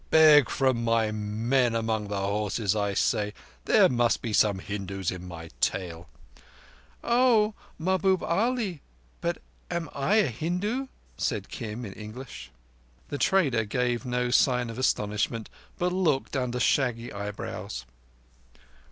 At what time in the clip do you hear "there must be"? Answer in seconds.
3.65-4.33